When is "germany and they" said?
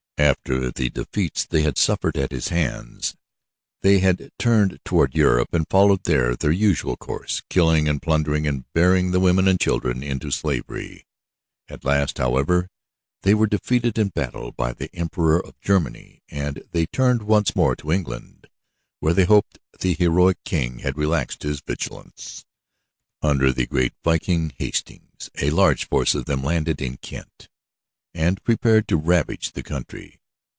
15.59-16.85